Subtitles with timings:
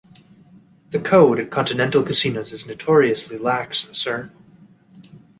[0.89, 4.31] The code at Continental casinos is notoriously lax, sir.